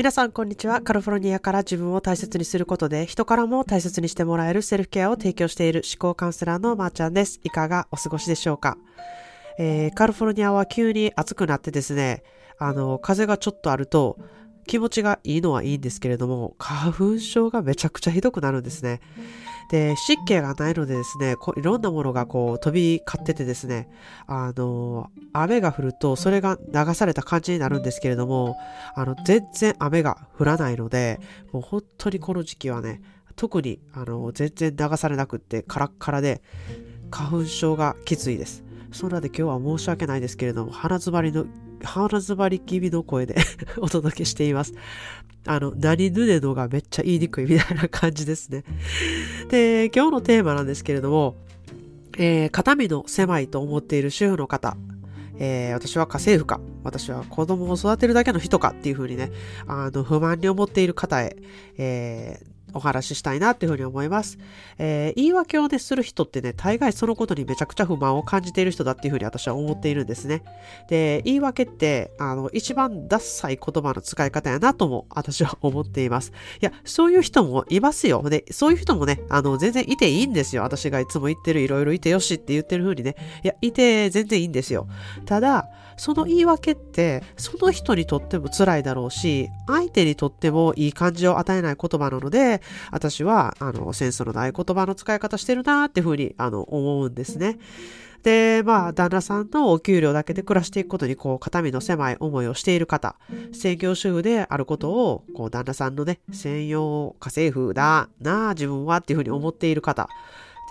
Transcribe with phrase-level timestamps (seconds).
[0.00, 0.80] 皆さん、こんにちは。
[0.80, 7.38] カリフォルニアから自分を大切にすることで、人からも大切にしてもらえるセルフケアを提供している思考カウンセラーのまーちゃんです。
[7.44, 8.78] いかがお過ごしでしょうか、
[9.58, 12.22] えー、カリフォルニアは急に暑くなってですね、
[12.58, 14.16] あの、風がちょっとあると、
[14.70, 19.00] 気持ちがいいのはいいんですけれども、花粉症がめちゃくちゃひどくなるんですね。
[19.68, 23.88] で、湿気がないのでですね、こいろんなものがこう飛び交っててですね、
[24.28, 28.56] あの、雨が降るとそれが流された感じになるんですけれども、
[28.94, 31.18] あの、全然雨が降らないので、
[31.50, 33.02] もう本当にこの時期はね、
[33.34, 36.42] 特にあの全然流されなくってカラッカラで
[37.10, 38.62] 花粉症がきついです。
[38.92, 41.44] そんなで今日は申し訳ないですけれども、鼻詰まりの
[41.84, 43.36] 鼻詰まり気味の声で
[43.78, 44.74] お届けしています。
[45.46, 48.64] あの、何ぬねのがめっちゃ言いにくいみたいな感じですね。
[49.48, 51.36] で、今日のテーマなんですけれども、
[52.18, 54.76] えー、肩身の狭いと思っている主婦の方、
[55.38, 59.32] えー、私は家政婦か、私は子供を育てるだけの人かっていうふうにね、
[59.66, 61.36] あの、不満に思っている方へ、
[61.78, 64.38] えー、お話ししたいなっていうふうに思います。
[64.78, 70.42] えー、言い訳をね、する人ってね、大概そのことにめちゃくちゃ不満を感じている人だっていうふうに私は思っているんですね。
[70.88, 76.32] で、言い訳って、あの、一番ダッサい言葉の使い方やなとも私は思っています。
[76.60, 78.22] いや、そういう人もいますよ。
[78.28, 80.62] で、そういう人もね、あの、全然いていいんですよ。
[80.62, 83.16] 私がいつも言ってるいろいろいてよしって言ってるふうにね。
[83.44, 84.88] いや、いて全然いいんですよ。
[85.26, 85.68] ただ、
[86.00, 97.58] その言い訳って、その人にとっても辛いだろうし、相手にとってもいい感じを与えない言葉なので、私は、あの、センスのない言葉の使い方してるなっていうふうに、あの、思うんですね。
[98.22, 103.16] で、まあ、旦那さんのお給料だけで暮らしていくことに、こう、肩身の狭い思いをしている方、
[103.52, 110.08] 専業主婦であることを、こう、旦那さんのね、専用家政婦だな、自分はっていうふうに思っている方、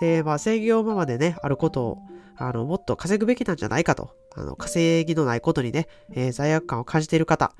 [0.00, 1.98] で、まあ、専業ママでね、あることを、
[2.40, 7.52] あの、もっと稼ぐべきなんじゃないかと、あの、稼ぎのないことにね、えー、罪悪感を感じている方、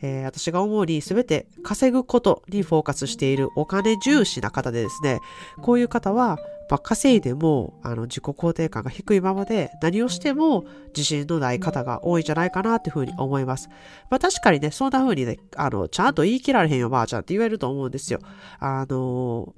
[0.00, 5.18] えー、私が思うに全て稼ぐことにフォーカスしているお金重視な方でですね、
[5.60, 6.38] こういう方は、
[6.70, 13.68] まあ、稼いでも、あの、自己肯定感が低いままで、何をしても自信のない方が多いんじゃないかなっていうふうに思います。
[14.10, 18.20] まあ、確かにね、そんなふうにね、あの、ちゃんと言い切られへんよ、ばあちゃんって言えると思うんですよ。
[18.60, 19.52] あの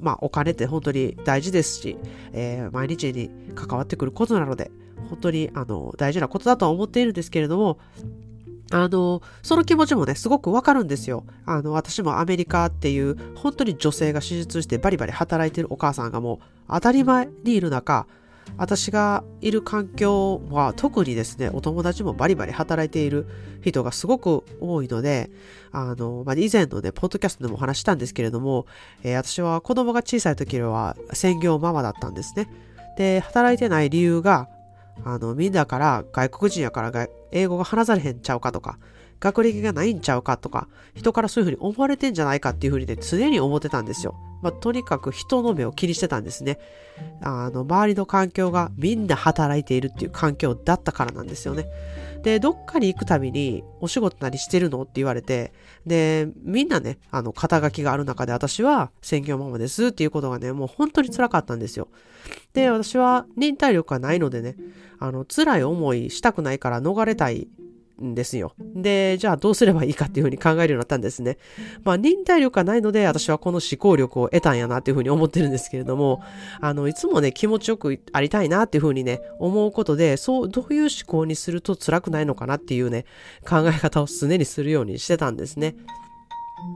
[0.00, 1.96] まあ、お金って本当に大事ですし、
[2.32, 4.70] えー、毎日に関わってくることなので、
[5.08, 7.78] 本当にあの大事なことだとは思っているんですけれども、
[8.70, 11.24] あの、その気持ちもね、すごくわかるんですよ。
[11.46, 16.38] あの、私もアメリカっていう、本当に女性が手術してバリバリ働いてるお母さんがもう
[16.68, 18.06] 当たり前にいる中、
[18.56, 23.26] 私がいる環境は特にですね、お友達もバリバリ働いている
[23.62, 25.30] 人がすごく多いので、
[25.70, 28.66] あの、まあ、以前のね、ポッドキャストでもお話したんですけれども、
[29.04, 32.48] えー、私は子供が小さい時は専業ママだったんですね。
[32.96, 34.48] で、働いてない理由が、
[35.04, 38.78] あの、みんなから外国人やから英語が話されへんちゃうかとか、
[39.20, 44.14] 学歴がないんちゃうかとか、人からそういうふうに思われてんじゃないかっていうふうにね、常に思ってたんですよ。
[44.42, 46.58] まあ、とにかく人の目を気にしてたんですね。
[47.22, 51.66] あの、周りの環境がみんな働いているっていう環境だったからなんですよね。
[52.22, 55.52] で、どっかに行くたびに、お仕事何してるのって言われて、
[55.86, 61.88] で、みんなね、あの、肩書きがある中で、私は専業ママですっていうことがね、もう本当に辛かったんですよ。
[62.54, 64.56] で、私は忍耐力がないのでね、
[64.98, 67.48] あの、辛い思いしたくないから逃れたい
[68.02, 68.54] んですよ。
[68.74, 71.38] で、じゃあどうすればいいかっていうふうに考えるようになったんですね。
[71.84, 76.22] まあ、忍耐力がないので、私はこの思考力を得たんやなっていうふうに思ってるんですけれども、
[76.60, 83.04] あの、いつもね、気持ちよくありたいなっていうふうにね、思うことで、そう、どういう思考にすると辛くないのかなっていうね、
[83.48, 85.76] 考え方を常にするようにしてたんですね。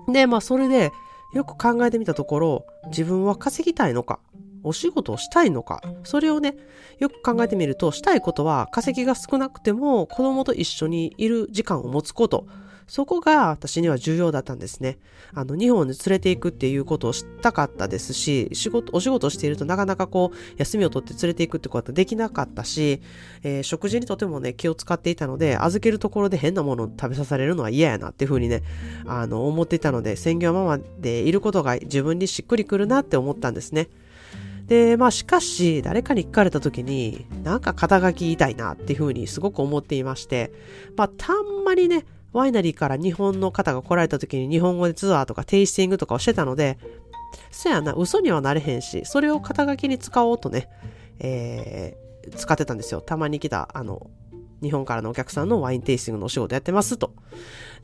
[0.08, 0.92] で、まあ、それで、
[1.32, 4.20] よく考えてみたところ、自分は稼ぎたいのか、
[4.64, 6.56] お仕事をしたいのか、それをね、
[6.98, 12.46] よく考えてみると、したいことは稼ぎが少なくても子供と一緒にいる時間を持つこと。
[12.86, 14.98] そこが私には重要だったんですね。
[15.32, 23.00] あの、日本に連れて行くっていうことをしたかったですし、仕事、お仕事しているとなかなかこう、休みを取って連れて行くってことはできなかったし、
[23.42, 28.62] えー、食事にとてもね、気を使っていたので、預けるところで変なものを食べさされるのは嫌やなっていうふうにね、
[29.06, 33.88] あの、思っていたので、専業ママでいることが自分にしっくりくるなって思ったんですね。
[34.72, 40.50] で、まあしかし、誰かに聞かれた時に、なんか肩書き言いたいなっていうふうにすごく思っていまして、
[40.96, 46.78] まあたんまりね、ワイナリーから日本の方が来られた時に日本語でツアーとかテイスティングとかをしてたので、
[47.50, 50.70] そやな、嘘にはなれへんし、それを肩書きに使おうとね、
[51.18, 53.02] えー、使ってたんですよ。
[53.02, 54.10] たまに来た、あの、
[54.62, 57.12] 日本からのお客さんのワインテイスティングのお仕事やってますと。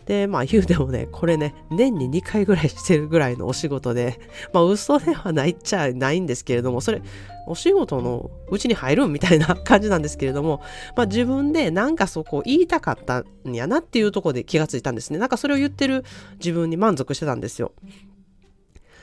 [0.09, 4.19] で、まあ言うてもね、これね、年に2回ぐらいしてるぐらいのお仕事で、
[4.55, 7.03] まあ嘘ではないっちゃないんですけれども、それ、
[7.47, 10.63] お仕事のうちに入るみたいな感じなんですけれども、
[10.97, 15.19] まあ自分でなんかそこ言いたかったんやなっていうとこで気がついたんですね。
[15.19, 16.05] なんかそれを言ってる
[16.39, 17.73] 自分に満足してたんですよ。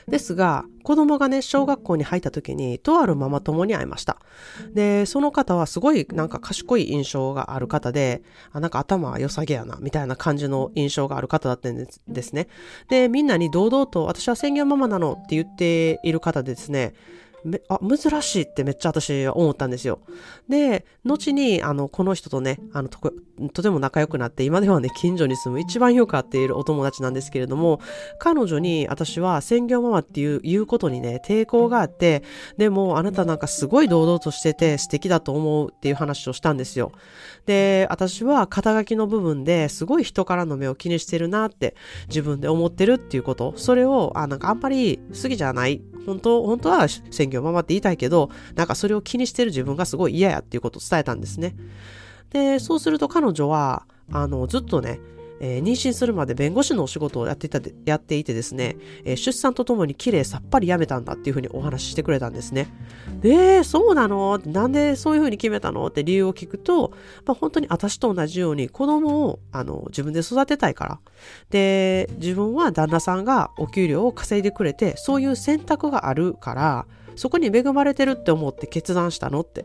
[0.08, 4.18] ですが、子供がね、小学校に入った時に、とあるママ友に会いました。
[4.72, 8.22] で、その方はすごいなんか賢い印象がある方で、
[8.52, 12.46] あなんか頭良さげやな、みたいな感じの印象がある方だったんですね。
[12.88, 16.94] で、みんなに堂々と、私は専業ママなのって言っている方でですね、
[17.44, 20.00] めあ、珍しいってめっちゃ私は思ったんですよ。
[20.48, 23.12] で、後に、あの、この人とね、あの、と、
[23.52, 27.80] とても仲良くなって、今ではね、近所に住む一番よく会っているお友達なんですけれども、
[28.18, 32.22] 彼女に私は専業ママっていう、言うことにね、抵抗があって、
[32.56, 36.92] でも、あなたなんかすごい堂々としてて素敵だと思うっていう話をしたんですよ。
[37.46, 41.74] で、私は肩書きの部分ですごい人からの目を気にしてるなって
[42.08, 51.54] 自分で思ってるっていうこと、それを、あ、なんかあんまり好きじゃない本当、本当は専業ママって言いたいけど、なんかそれを気にしてる自分がすごい嫌やっていうことを伝えたんですね。
[52.30, 55.00] で、そうすると彼女は、あの、ずっとね、
[55.38, 62.72] えー、妊娠するまで弁護士のお仕事をやっていたやっていてですね、えー、出産とともに綺麗さっぱりやめたんだっていうふうにお話ししてくれたんですね。
[63.20, 64.40] で、そうなの？
[64.46, 65.86] なんでそういうふうに決めたの？
[65.88, 66.92] って理由を聞くと、
[67.26, 70.98] まあ、本当に私と同じように子供をあの自分で育てたいから。
[71.50, 76.86] で、自分は旦那さんがお給料を稼いでくれて、そういう選択があるから、
[77.16, 79.64] そこに恵まれてるって思って決断したのって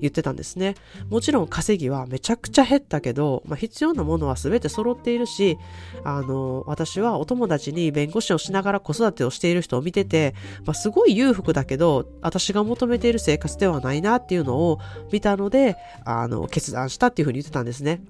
[0.00, 0.74] 言ってたんですね。
[1.10, 5.58] もちろん稼ぎはめちゃくちゃ減ったけど、まあ、必要なものは全て揃っているし、
[6.04, 10.34] あの、私はお友達に弁護士をしながら子育てをしている人を見てて、
[10.64, 14.78] まあ、すごい裕福だけど、私が求めている生活ではないなっていうのを
[15.12, 18.02] 見たので、あの、決断したっていうふうに言ってたんですね。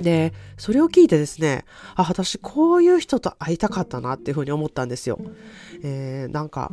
[0.00, 1.64] で、それを聞いてですね、
[1.94, 5.18] あ、私こういう人と会いたかったなっていうふうに思ったんですよ。
[5.82, 6.72] えー、なんか、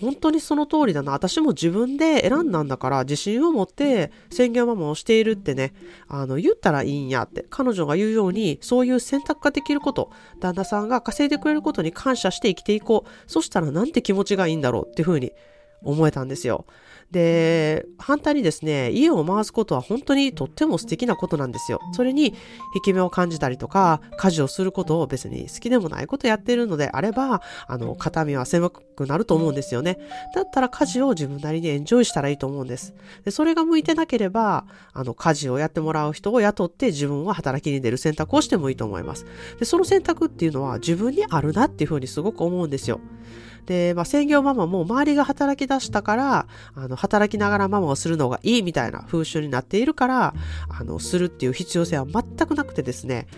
[0.00, 1.12] 本当にその通りだな。
[1.12, 5.74] 私も自分で選んだんだから自信を持って宣言ママをしているってね、
[6.06, 7.46] あの、言ったらいいんやって。
[7.50, 10.10] 彼女が言うように、そういう選択ができること、
[10.40, 13.30] 旦那さんが稼いでくれることに感謝して生きていこう。
[13.30, 15.32] そしたらなんて気持ちがいいんだろうっていうふうに
[15.82, 16.66] 思えたんですよ。
[17.10, 21.80] で、反対にですね、家を回すことは本当にとっても素敵なことなんですよ。
[21.92, 22.34] それに、
[22.74, 29.98] 引き目を感じたりとか、家事をすることを別に好きでもないことやっているのであれば、あの、肩身は狭くなると思うんですよね。
[30.34, 32.94] だったら家事を自分なりにエンジョイしたらいいと思うんです。
[33.24, 39.24] で、それが向いてなければ、あの、家事をやってもらう人を雇って自分は働きに出る選択をしてもいいと思います。
[39.58, 43.00] で、その選択っていうのは自分にあるなっていうふうにすごく思うんですよ。
[43.68, 50.34] で、まあ、専業ママも周りが働き出したから、あの、働きながらママをするのがいいみたいな風習になっているから、
[50.70, 53.28] あの、するっていう必要性は全くなくてですね、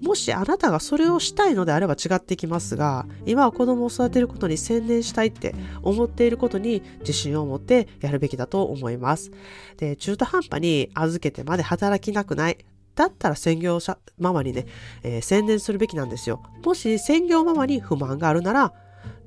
[0.00, 9.32] もしあなたがそれをしたいのであれば違ってきますが、今は子供を育てることに専念したいって思っていることに自信を持ってやるべきだと思います。
[9.76, 12.58] で、中途半端に預けてまで働きなくない。
[12.94, 14.66] だったら専業者ママにね、
[15.02, 16.42] えー、専念するべきなんですよ。
[16.64, 18.72] もし専業ママに不満があるなら、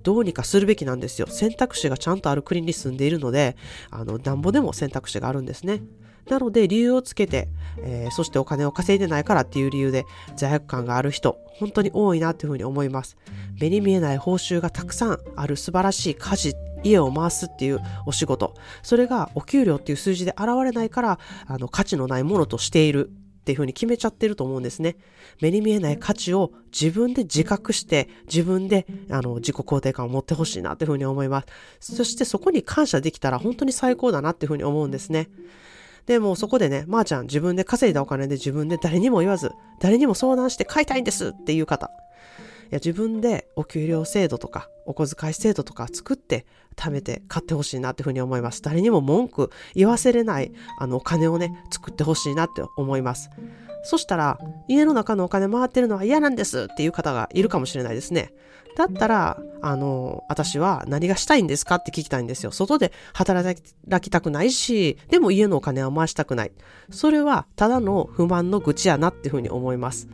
[0.03, 1.27] どうにかするべきなんですよ。
[1.27, 3.55] 選択肢がちゃんとある国に住んでいるので、
[3.89, 5.81] あの、なんぼでも選択肢があるんですね。
[6.29, 10.05] なので理由をつけて、えー、そしてお金を稼いでないからっていう理由で
[10.35, 13.17] 罪悪感がある人、本当に多いなというふうに思います。
[13.59, 16.53] 目に見えない報酬がたくさんある素晴らしい家事、
[16.83, 18.53] 家を回すっていうお仕事。
[18.81, 23.11] それがお給料っていう数字で現れないから、あの、価値のないものとしている
[23.43, 24.95] っていうふうに決めちゃってると思うんですね。
[25.41, 31.43] 目に見えない価値を自分で自覚して、自分であの自己肯定感を持ってほしいなっていうふうに思いま
[31.81, 31.95] す。
[31.95, 35.29] そしてそこに感謝できたら本当に最高だなっていうふうに思うんですね。
[36.05, 39.51] でもそこでね、まー、あ、ちゃん自分で稼いだお金で自分で誰にも言わず、
[39.81, 41.91] 誰にも相談して買いたいんですっていう方。
[42.73, 48.63] いや自分でお給料制度とかお小遣い制度とか作って貯めて買ってほしいなっていうふうに思います。
[48.63, 53.29] 誰にも文句言わせれないあのお金をね、作ってほしいなって思います。
[53.83, 58.33] そしたら、家の中のお金回ってるのは嫌なんですっていう方がいるかもしれないですね。
[58.75, 62.51] だったら、あの、私は何がしたいんですかって聞きたいんですよ。
[62.51, 63.61] 外で働
[64.01, 66.51] きたくないし、でも家のお金は回したくない。
[66.89, 70.07] それはただの不満の愚痴やなっていうふうに思います。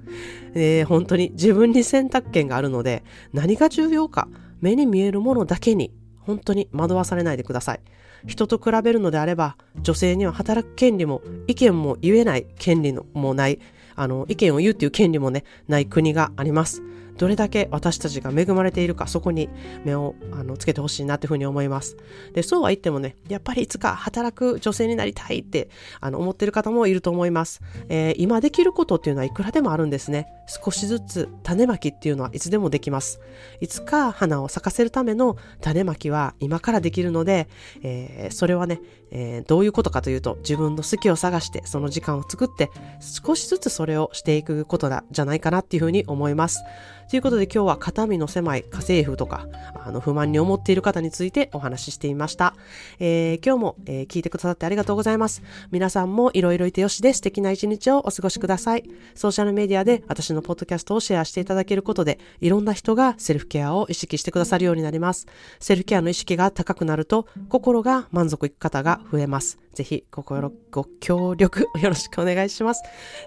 [0.56, 4.28] えー、本当に自分に選択権があるので、何が重要か、
[4.60, 7.80] 目に見えるものだけに、本当に惑わされないでください。
[8.26, 13.60] 人と比べるのであれば、女性には働く権利も、意見も言えない権利もない、
[13.96, 16.82] あの、意見を言うっていう権利もね、ない国があります。
[17.20, 19.50] どれだけ私たちが恵まれているか、そこに
[19.84, 21.98] 目をあのつけてほしいなというふうに思います。
[22.34, 27.62] で、そうは言ってもね、やっぱりいつか働く女性になりたいってあの思ってる方もいると思います。
[27.90, 30.28] えー、今できることっていうのはいくらでもあるんですね。
[30.50, 33.22] 少しずつ種まきっていうのはいつでもできます。
[33.62, 37.48] いつか花を咲かせるための種まきは今からできるので、
[37.84, 46.64] えー、それはね、えー、どういうことかというと、自分の好きを探して、その時間を作って、少しずつそれをしていくことだ、じゃないかなっていうふうに思います。
[47.10, 49.48] ということで今日は肩身の狭い家政婦とか、
[49.84, 52.56] あの、不満に思っている方についてお話ししてみました。
[53.00, 55.42] えー、今日も、え、聞いてくださってありがとうございます。
[55.72, 58.84] 皆さんもいろいろいてよしで素敵な一日をお過ごしください。
[59.16, 65.28] ソーシャルメディアで私のポッドキャストをシェアしていただけることで、いろんな人がセルフケアを意識してくださるようになります。
[65.60, 69.60] セルフケアの意識が高くなると、心が満足いく方が増えます。
[69.74, 72.82] ぜひごご協力よろしくお願いします。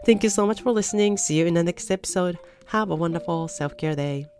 [0.06, 1.14] Thank you so much for listening.
[1.14, 2.38] See you in the next episode.
[2.70, 4.31] Have a wonderful self-care day.